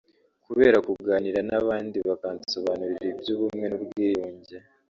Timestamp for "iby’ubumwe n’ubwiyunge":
3.13-4.57